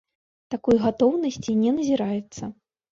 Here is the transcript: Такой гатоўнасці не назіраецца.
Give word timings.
Такой 0.55 0.81
гатоўнасці 0.87 1.59
не 1.63 1.79
назіраецца. 1.79 2.43